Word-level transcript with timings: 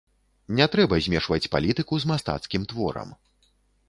Не 0.59 0.65
трэба 0.75 0.95
змешваць 1.07 1.49
палітыку 1.55 1.99
з 2.05 2.09
мастацкім 2.13 2.65
творам. 2.73 3.13